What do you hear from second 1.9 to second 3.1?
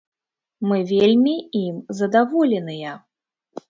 задаволеныя.